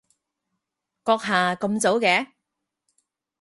[1.03, 2.29] 閣下咁早嘅？